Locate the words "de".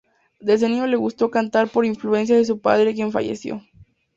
2.35-2.43